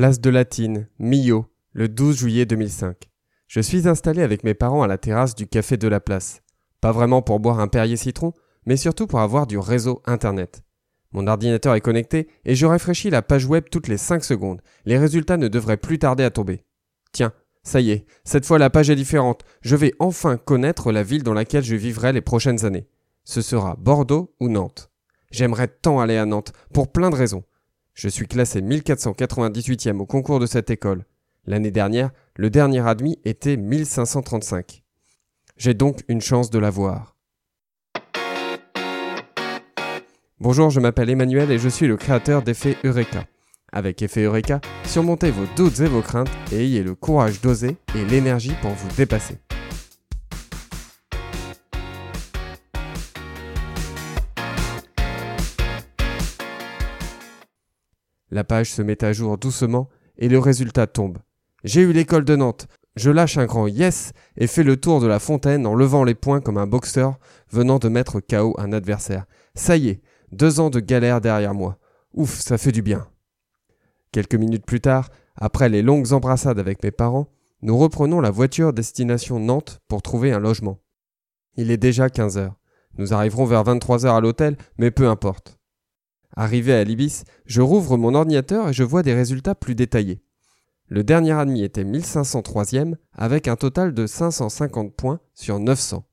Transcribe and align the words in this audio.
Place 0.00 0.22
de 0.22 0.30
Latine, 0.30 0.88
Millau, 0.98 1.44
le 1.74 1.86
12 1.86 2.16
juillet 2.16 2.46
2005. 2.46 3.10
Je 3.48 3.60
suis 3.60 3.86
installé 3.86 4.22
avec 4.22 4.44
mes 4.44 4.54
parents 4.54 4.80
à 4.80 4.86
la 4.86 4.96
terrasse 4.96 5.34
du 5.34 5.46
café 5.46 5.76
de 5.76 5.88
la 5.88 6.00
place. 6.00 6.40
Pas 6.80 6.90
vraiment 6.90 7.20
pour 7.20 7.38
boire 7.38 7.60
un 7.60 7.68
Perrier 7.68 7.98
citron, 7.98 8.32
mais 8.64 8.78
surtout 8.78 9.06
pour 9.06 9.20
avoir 9.20 9.46
du 9.46 9.58
réseau 9.58 10.00
Internet. 10.06 10.62
Mon 11.12 11.26
ordinateur 11.26 11.74
est 11.74 11.82
connecté 11.82 12.28
et 12.46 12.54
je 12.54 12.64
rafraîchis 12.64 13.10
la 13.10 13.20
page 13.20 13.44
web 13.44 13.64
toutes 13.70 13.88
les 13.88 13.98
5 13.98 14.24
secondes. 14.24 14.62
Les 14.86 14.96
résultats 14.96 15.36
ne 15.36 15.48
devraient 15.48 15.76
plus 15.76 15.98
tarder 15.98 16.24
à 16.24 16.30
tomber. 16.30 16.64
Tiens, 17.12 17.34
ça 17.62 17.82
y 17.82 17.90
est, 17.90 18.06
cette 18.24 18.46
fois 18.46 18.58
la 18.58 18.70
page 18.70 18.88
est 18.88 18.96
différente. 18.96 19.42
Je 19.60 19.76
vais 19.76 19.92
enfin 19.98 20.38
connaître 20.38 20.92
la 20.92 21.02
ville 21.02 21.24
dans 21.24 21.34
laquelle 21.34 21.62
je 21.62 21.76
vivrai 21.76 22.14
les 22.14 22.22
prochaines 22.22 22.64
années. 22.64 22.88
Ce 23.24 23.42
sera 23.42 23.76
Bordeaux 23.76 24.34
ou 24.40 24.48
Nantes. 24.48 24.90
J'aimerais 25.30 25.68
tant 25.68 26.00
aller 26.00 26.16
à 26.16 26.24
Nantes, 26.24 26.54
pour 26.72 26.90
plein 26.90 27.10
de 27.10 27.16
raisons. 27.16 27.44
Je 27.94 28.08
suis 28.08 28.26
classé 28.26 28.60
1498e 28.62 29.98
au 29.98 30.06
concours 30.06 30.40
de 30.40 30.46
cette 30.46 30.70
école. 30.70 31.04
L'année 31.46 31.70
dernière, 31.70 32.10
le 32.36 32.50
dernier 32.50 32.86
admis 32.86 33.18
était 33.24 33.56
1535. 33.56 34.82
J'ai 35.56 35.74
donc 35.74 36.02
une 36.08 36.20
chance 36.20 36.50
de 36.50 36.58
l'avoir. 36.58 37.16
Bonjour, 40.38 40.70
je 40.70 40.80
m'appelle 40.80 41.10
Emmanuel 41.10 41.50
et 41.50 41.58
je 41.58 41.68
suis 41.68 41.86
le 41.86 41.96
créateur 41.96 42.42
d'Effet 42.42 42.76
Eureka. 42.84 43.26
Avec 43.72 44.00
Effet 44.00 44.22
Eureka, 44.22 44.60
surmontez 44.84 45.30
vos 45.30 45.44
doutes 45.56 45.80
et 45.80 45.86
vos 45.86 46.00
craintes 46.00 46.30
et 46.50 46.64
ayez 46.64 46.82
le 46.82 46.94
courage 46.94 47.40
d'oser 47.40 47.76
et 47.94 48.04
l'énergie 48.06 48.54
pour 48.62 48.70
vous 48.70 48.88
dépasser. 48.96 49.36
La 58.30 58.44
page 58.44 58.70
se 58.70 58.82
met 58.82 59.02
à 59.04 59.12
jour 59.12 59.38
doucement 59.38 59.88
et 60.16 60.28
le 60.28 60.38
résultat 60.38 60.86
tombe. 60.86 61.18
J'ai 61.64 61.82
eu 61.82 61.92
l'école 61.92 62.24
de 62.24 62.36
Nantes. 62.36 62.68
Je 62.96 63.10
lâche 63.10 63.38
un 63.38 63.46
grand 63.46 63.66
yes 63.66 64.12
et 64.36 64.46
fais 64.46 64.62
le 64.62 64.76
tour 64.76 65.00
de 65.00 65.06
la 65.06 65.18
fontaine 65.18 65.66
en 65.66 65.74
levant 65.74 66.04
les 66.04 66.14
poings 66.14 66.40
comme 66.40 66.58
un 66.58 66.66
boxeur 66.66 67.18
venant 67.50 67.78
de 67.78 67.88
mettre 67.88 68.20
KO 68.20 68.54
un 68.58 68.72
adversaire. 68.72 69.26
Ça 69.54 69.76
y 69.76 69.88
est, 69.88 70.02
deux 70.32 70.60
ans 70.60 70.70
de 70.70 70.80
galère 70.80 71.20
derrière 71.20 71.54
moi. 71.54 71.78
Ouf, 72.14 72.40
ça 72.40 72.58
fait 72.58 72.72
du 72.72 72.82
bien. 72.82 73.06
Quelques 74.12 74.34
minutes 74.34 74.66
plus 74.66 74.80
tard, 74.80 75.08
après 75.36 75.68
les 75.68 75.82
longues 75.82 76.12
embrassades 76.12 76.58
avec 76.58 76.82
mes 76.82 76.90
parents, 76.90 77.28
nous 77.62 77.76
reprenons 77.76 78.20
la 78.20 78.30
voiture 78.30 78.72
destination 78.72 79.38
Nantes 79.38 79.80
pour 79.86 80.02
trouver 80.02 80.32
un 80.32 80.40
logement. 80.40 80.78
Il 81.56 81.70
est 81.70 81.76
déjà 81.76 82.08
15 82.08 82.38
heures. 82.38 82.56
Nous 82.98 83.12
arriverons 83.12 83.44
vers 83.44 83.64
23 83.64 84.06
heures 84.06 84.16
à 84.16 84.20
l'hôtel, 84.20 84.56
mais 84.78 84.90
peu 84.90 85.08
importe. 85.08 85.59
Arrivé 86.36 86.72
à 86.72 86.84
l'Ibis, 86.84 87.24
je 87.46 87.60
rouvre 87.60 87.96
mon 87.96 88.14
ordinateur 88.14 88.68
et 88.68 88.72
je 88.72 88.84
vois 88.84 89.02
des 89.02 89.14
résultats 89.14 89.54
plus 89.54 89.74
détaillés. 89.74 90.22
Le 90.86 91.04
dernier 91.04 91.32
admis 91.32 91.62
était 91.62 91.84
1503e 91.84 92.94
avec 93.12 93.48
un 93.48 93.56
total 93.56 93.94
de 93.94 94.06
550 94.06 94.94
points 94.94 95.20
sur 95.34 95.58
900. 95.58 96.04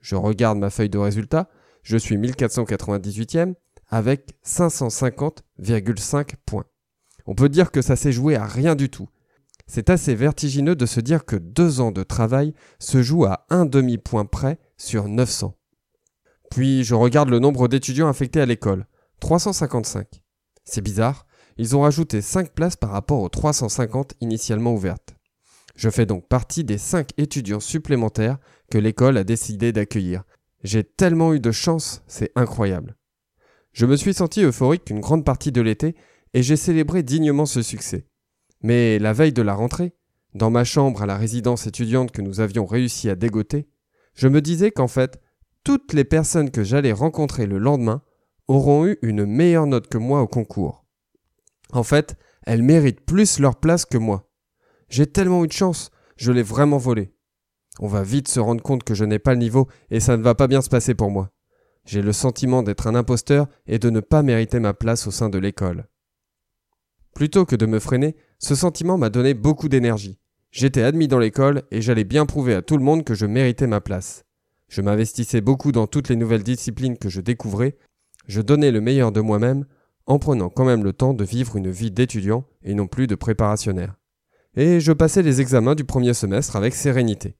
Je 0.00 0.16
regarde 0.16 0.58
ma 0.58 0.70
feuille 0.70 0.90
de 0.90 0.98
résultats, 0.98 1.48
je 1.82 1.96
suis 1.96 2.16
1498e 2.16 3.54
avec 3.88 4.36
550,5 4.44 6.34
points. 6.46 6.66
On 7.26 7.34
peut 7.34 7.48
dire 7.48 7.70
que 7.70 7.82
ça 7.82 7.96
s'est 7.96 8.12
joué 8.12 8.36
à 8.36 8.46
rien 8.46 8.74
du 8.74 8.90
tout. 8.90 9.08
C'est 9.66 9.88
assez 9.90 10.14
vertigineux 10.14 10.76
de 10.76 10.86
se 10.86 11.00
dire 11.00 11.24
que 11.24 11.36
deux 11.36 11.80
ans 11.80 11.90
de 11.90 12.02
travail 12.02 12.54
se 12.78 13.02
jouent 13.02 13.24
à 13.24 13.46
un 13.50 13.64
demi-point 13.64 14.26
près 14.26 14.58
sur 14.76 15.08
900. 15.08 15.56
Puis 16.50 16.84
je 16.84 16.94
regarde 16.94 17.30
le 17.30 17.38
nombre 17.38 17.66
d'étudiants 17.66 18.08
affectés 18.08 18.40
à 18.40 18.46
l'école. 18.46 18.86
355. 19.24 20.06
C'est 20.64 20.82
bizarre, 20.82 21.26
ils 21.56 21.74
ont 21.74 21.80
rajouté 21.80 22.20
5 22.20 22.50
places 22.50 22.76
par 22.76 22.90
rapport 22.90 23.22
aux 23.22 23.30
350 23.30 24.12
initialement 24.20 24.74
ouvertes. 24.74 25.16
Je 25.76 25.88
fais 25.88 26.04
donc 26.04 26.28
partie 26.28 26.62
des 26.62 26.76
5 26.76 27.08
étudiants 27.16 27.58
supplémentaires 27.58 28.36
que 28.70 28.76
l'école 28.76 29.16
a 29.16 29.24
décidé 29.24 29.72
d'accueillir. 29.72 30.24
J'ai 30.62 30.84
tellement 30.84 31.32
eu 31.32 31.40
de 31.40 31.52
chance, 31.52 32.02
c'est 32.06 32.32
incroyable. 32.36 32.98
Je 33.72 33.86
me 33.86 33.96
suis 33.96 34.12
senti 34.12 34.42
euphorique 34.42 34.90
une 34.90 35.00
grande 35.00 35.24
partie 35.24 35.52
de 35.52 35.62
l'été 35.62 35.94
et 36.34 36.42
j'ai 36.42 36.56
célébré 36.56 37.02
dignement 37.02 37.46
ce 37.46 37.62
succès. 37.62 38.06
Mais 38.60 38.98
la 38.98 39.14
veille 39.14 39.32
de 39.32 39.40
la 39.40 39.54
rentrée, 39.54 39.94
dans 40.34 40.50
ma 40.50 40.64
chambre 40.64 41.00
à 41.00 41.06
la 41.06 41.16
résidence 41.16 41.66
étudiante 41.66 42.10
que 42.10 42.20
nous 42.20 42.40
avions 42.40 42.66
réussi 42.66 43.08
à 43.08 43.14
dégoter, 43.14 43.70
je 44.14 44.28
me 44.28 44.42
disais 44.42 44.70
qu'en 44.70 44.88
fait, 44.88 45.18
toutes 45.64 45.94
les 45.94 46.04
personnes 46.04 46.50
que 46.50 46.62
j'allais 46.62 46.92
rencontrer 46.92 47.46
le 47.46 47.56
lendemain 47.56 48.02
auront 48.48 48.86
eu 48.86 48.98
une 49.02 49.24
meilleure 49.24 49.66
note 49.66 49.88
que 49.88 49.98
moi 49.98 50.22
au 50.22 50.26
concours. 50.26 50.84
En 51.72 51.82
fait, 51.82 52.16
elles 52.46 52.62
méritent 52.62 53.04
plus 53.04 53.38
leur 53.38 53.56
place 53.56 53.84
que 53.84 53.98
moi. 53.98 54.30
J'ai 54.88 55.06
tellement 55.06 55.44
eu 55.44 55.48
de 55.48 55.52
chance, 55.52 55.90
je 56.16 56.32
l'ai 56.32 56.42
vraiment 56.42 56.78
volé. 56.78 57.14
On 57.80 57.88
va 57.88 58.02
vite 58.02 58.28
se 58.28 58.38
rendre 58.40 58.62
compte 58.62 58.84
que 58.84 58.94
je 58.94 59.04
n'ai 59.04 59.18
pas 59.18 59.32
le 59.32 59.40
niveau 59.40 59.68
et 59.90 60.00
ça 60.00 60.16
ne 60.16 60.22
va 60.22 60.34
pas 60.34 60.46
bien 60.46 60.62
se 60.62 60.68
passer 60.68 60.94
pour 60.94 61.10
moi. 61.10 61.30
J'ai 61.84 62.02
le 62.02 62.12
sentiment 62.12 62.62
d'être 62.62 62.86
un 62.86 62.94
imposteur 62.94 63.48
et 63.66 63.78
de 63.78 63.90
ne 63.90 64.00
pas 64.00 64.22
mériter 64.22 64.60
ma 64.60 64.74
place 64.74 65.06
au 65.06 65.10
sein 65.10 65.28
de 65.28 65.38
l'école. 65.38 65.88
Plutôt 67.14 67.44
que 67.44 67.56
de 67.56 67.66
me 67.66 67.78
freiner, 67.78 68.16
ce 68.38 68.54
sentiment 68.54 68.98
m'a 68.98 69.10
donné 69.10 69.34
beaucoup 69.34 69.68
d'énergie. 69.68 70.18
J'étais 70.50 70.82
admis 70.82 71.08
dans 71.08 71.18
l'école 71.18 71.62
et 71.70 71.82
j'allais 71.82 72.04
bien 72.04 72.26
prouver 72.26 72.54
à 72.54 72.62
tout 72.62 72.76
le 72.76 72.84
monde 72.84 73.04
que 73.04 73.14
je 73.14 73.26
méritais 73.26 73.66
ma 73.66 73.80
place. 73.80 74.24
Je 74.68 74.82
m'investissais 74.82 75.40
beaucoup 75.40 75.72
dans 75.72 75.86
toutes 75.86 76.08
les 76.08 76.16
nouvelles 76.16 76.42
disciplines 76.42 76.96
que 76.96 77.08
je 77.08 77.20
découvrais 77.20 77.76
je 78.26 78.40
donnais 78.40 78.70
le 78.70 78.80
meilleur 78.80 79.12
de 79.12 79.20
moi-même 79.20 79.66
en 80.06 80.18
prenant 80.18 80.50
quand 80.50 80.64
même 80.64 80.84
le 80.84 80.92
temps 80.92 81.14
de 81.14 81.24
vivre 81.24 81.56
une 81.56 81.70
vie 81.70 81.90
d'étudiant 81.90 82.44
et 82.62 82.74
non 82.74 82.86
plus 82.86 83.06
de 83.06 83.14
préparationnaire. 83.14 83.94
Et 84.56 84.80
je 84.80 84.92
passais 84.92 85.22
les 85.22 85.40
examens 85.40 85.74
du 85.74 85.84
premier 85.84 86.14
semestre 86.14 86.56
avec 86.56 86.74
sérénité. 86.74 87.36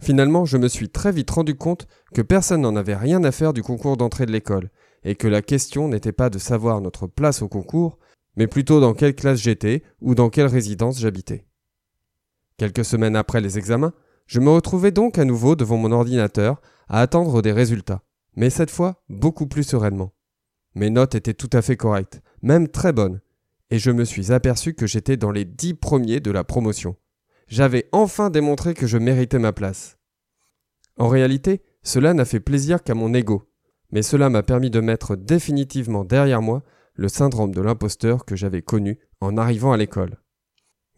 Finalement, 0.00 0.44
je 0.44 0.56
me 0.56 0.68
suis 0.68 0.88
très 0.88 1.12
vite 1.12 1.30
rendu 1.30 1.54
compte 1.54 1.86
que 2.14 2.22
personne 2.22 2.62
n'en 2.62 2.76
avait 2.76 2.96
rien 2.96 3.22
à 3.24 3.32
faire 3.32 3.52
du 3.52 3.62
concours 3.62 3.96
d'entrée 3.96 4.26
de 4.26 4.32
l'école, 4.32 4.70
et 5.04 5.14
que 5.14 5.28
la 5.28 5.42
question 5.42 5.88
n'était 5.88 6.12
pas 6.12 6.30
de 6.30 6.38
savoir 6.38 6.80
notre 6.80 7.06
place 7.06 7.42
au 7.42 7.48
concours, 7.48 7.98
mais 8.36 8.46
plutôt 8.46 8.80
dans 8.80 8.94
quelle 8.94 9.14
classe 9.14 9.40
j'étais 9.40 9.82
ou 10.00 10.14
dans 10.14 10.30
quelle 10.30 10.46
résidence 10.46 10.98
j'habitais. 10.98 11.46
Quelques 12.56 12.84
semaines 12.84 13.16
après 13.16 13.40
les 13.40 13.58
examens, 13.58 13.92
je 14.26 14.40
me 14.40 14.50
retrouvais 14.50 14.90
donc 14.90 15.18
à 15.18 15.24
nouveau 15.24 15.54
devant 15.54 15.76
mon 15.76 15.92
ordinateur 15.92 16.60
à 16.88 17.00
attendre 17.00 17.42
des 17.42 17.52
résultats, 17.52 18.02
mais 18.36 18.50
cette 18.50 18.70
fois 18.70 19.02
beaucoup 19.08 19.46
plus 19.46 19.64
sereinement. 19.64 20.13
Mes 20.74 20.90
notes 20.90 21.14
étaient 21.14 21.34
tout 21.34 21.50
à 21.52 21.62
fait 21.62 21.76
correctes, 21.76 22.20
même 22.42 22.68
très 22.68 22.92
bonnes, 22.92 23.20
et 23.70 23.78
je 23.78 23.90
me 23.90 24.04
suis 24.04 24.32
aperçu 24.32 24.74
que 24.74 24.86
j'étais 24.86 25.16
dans 25.16 25.30
les 25.30 25.44
dix 25.44 25.74
premiers 25.74 26.20
de 26.20 26.30
la 26.30 26.44
promotion. 26.44 26.96
J'avais 27.46 27.88
enfin 27.92 28.30
démontré 28.30 28.74
que 28.74 28.86
je 28.86 28.98
méritais 28.98 29.38
ma 29.38 29.52
place. 29.52 29.98
En 30.96 31.08
réalité, 31.08 31.62
cela 31.82 32.14
n'a 32.14 32.24
fait 32.24 32.40
plaisir 32.40 32.82
qu'à 32.82 32.94
mon 32.94 33.14
ego, 33.14 33.50
mais 33.90 34.02
cela 34.02 34.30
m'a 34.30 34.42
permis 34.42 34.70
de 34.70 34.80
mettre 34.80 35.16
définitivement 35.16 36.04
derrière 36.04 36.42
moi 36.42 36.62
le 36.94 37.08
syndrome 37.08 37.54
de 37.54 37.60
l'imposteur 37.60 38.24
que 38.24 38.36
j'avais 38.36 38.62
connu 38.62 38.98
en 39.20 39.36
arrivant 39.36 39.72
à 39.72 39.76
l'école. 39.76 40.18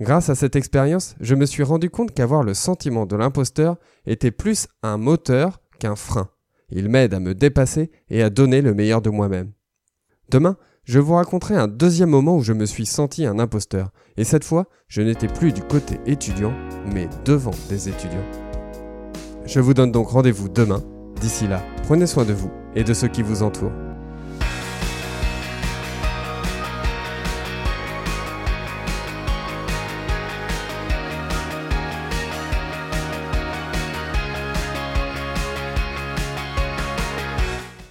Grâce 0.00 0.28
à 0.28 0.34
cette 0.34 0.56
expérience, 0.56 1.16
je 1.20 1.34
me 1.34 1.46
suis 1.46 1.62
rendu 1.62 1.88
compte 1.88 2.12
qu'avoir 2.12 2.42
le 2.42 2.52
sentiment 2.52 3.06
de 3.06 3.16
l'imposteur 3.16 3.76
était 4.04 4.30
plus 4.30 4.68
un 4.82 4.98
moteur 4.98 5.60
qu'un 5.78 5.96
frein. 5.96 6.28
Il 6.68 6.88
m'aide 6.90 7.14
à 7.14 7.20
me 7.20 7.34
dépasser 7.34 7.90
et 8.10 8.22
à 8.22 8.28
donner 8.28 8.60
le 8.60 8.74
meilleur 8.74 9.00
de 9.00 9.10
moi-même. 9.10 9.52
Demain, 10.28 10.56
je 10.84 10.98
vous 10.98 11.14
raconterai 11.14 11.54
un 11.54 11.68
deuxième 11.68 12.10
moment 12.10 12.36
où 12.36 12.42
je 12.42 12.52
me 12.52 12.66
suis 12.66 12.86
senti 12.86 13.26
un 13.26 13.38
imposteur, 13.38 13.90
et 14.16 14.24
cette 14.24 14.44
fois, 14.44 14.66
je 14.88 15.02
n'étais 15.02 15.28
plus 15.28 15.52
du 15.52 15.62
côté 15.62 16.00
étudiant, 16.06 16.52
mais 16.92 17.08
devant 17.24 17.54
des 17.68 17.88
étudiants. 17.88 18.24
Je 19.44 19.60
vous 19.60 19.74
donne 19.74 19.92
donc 19.92 20.08
rendez-vous 20.08 20.48
demain. 20.48 20.82
D'ici 21.20 21.46
là, 21.46 21.62
prenez 21.84 22.06
soin 22.06 22.24
de 22.24 22.32
vous 22.32 22.50
et 22.74 22.82
de 22.82 22.92
ceux 22.92 23.08
qui 23.08 23.22
vous 23.22 23.42
entourent. 23.42 23.85